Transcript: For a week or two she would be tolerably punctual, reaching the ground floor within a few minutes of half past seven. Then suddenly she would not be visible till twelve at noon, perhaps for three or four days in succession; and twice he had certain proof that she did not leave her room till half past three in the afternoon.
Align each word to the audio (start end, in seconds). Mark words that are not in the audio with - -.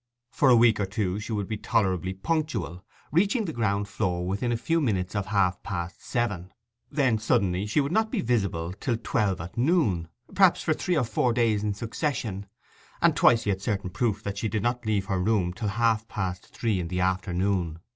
For 0.31 0.49
a 0.49 0.55
week 0.55 0.79
or 0.79 0.87
two 0.87 1.19
she 1.19 1.31
would 1.31 1.47
be 1.47 1.57
tolerably 1.57 2.15
punctual, 2.15 2.83
reaching 3.11 3.45
the 3.45 3.53
ground 3.53 3.87
floor 3.87 4.25
within 4.27 4.51
a 4.51 4.57
few 4.57 4.81
minutes 4.81 5.15
of 5.15 5.27
half 5.27 5.61
past 5.61 6.03
seven. 6.03 6.51
Then 6.91 7.19
suddenly 7.19 7.67
she 7.67 7.79
would 7.81 7.91
not 7.91 8.09
be 8.09 8.21
visible 8.21 8.73
till 8.73 8.97
twelve 8.97 9.39
at 9.39 9.59
noon, 9.59 10.07
perhaps 10.33 10.63
for 10.63 10.73
three 10.73 10.97
or 10.97 11.03
four 11.03 11.33
days 11.33 11.63
in 11.63 11.75
succession; 11.75 12.47
and 12.99 13.15
twice 13.15 13.43
he 13.43 13.51
had 13.51 13.61
certain 13.61 13.91
proof 13.91 14.23
that 14.23 14.39
she 14.39 14.49
did 14.49 14.63
not 14.63 14.87
leave 14.87 15.05
her 15.05 15.21
room 15.21 15.53
till 15.53 15.67
half 15.67 16.07
past 16.07 16.47
three 16.47 16.79
in 16.79 16.87
the 16.87 16.99
afternoon. 17.01 17.77